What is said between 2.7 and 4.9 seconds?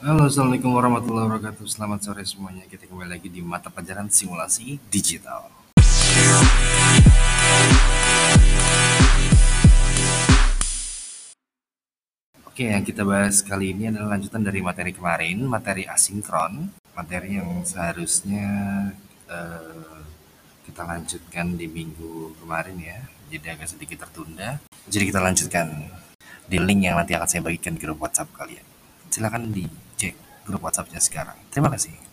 kembali lagi di mata pelajaran simulasi